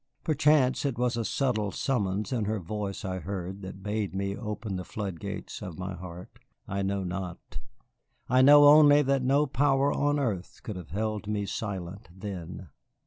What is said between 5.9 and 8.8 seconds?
heart, I know not. I know